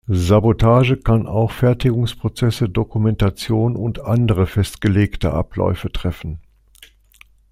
[0.09, 6.39] Sabotage kann auch Fertigungsprozesse, Dokumentation und andere festgelegte Abläufe treffen.